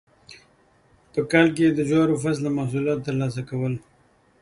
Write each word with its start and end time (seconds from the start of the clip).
په 1.13 1.21
کال 1.31 1.47
کې 1.55 1.63
یې 1.67 1.71
د 1.77 1.79
جوارو 1.89 2.21
فصله 2.23 2.49
محصولات 2.57 2.99
ترلاسه 3.07 3.41
کول. 3.49 3.73